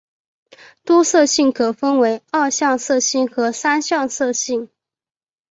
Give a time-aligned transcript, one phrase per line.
[0.83, 4.67] 多色性可分为二向色性与三向色性。